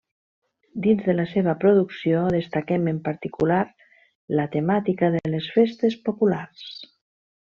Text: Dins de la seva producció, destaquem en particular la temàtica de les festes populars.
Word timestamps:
Dins 0.83 1.01
de 1.07 1.13
la 1.15 1.25
seva 1.33 1.53
producció, 1.63 2.23
destaquem 2.35 2.89
en 2.91 3.01
particular 3.07 3.59
la 4.39 4.47
temàtica 4.55 5.11
de 5.17 5.23
les 5.35 5.51
festes 5.59 5.99
populars. 6.11 6.65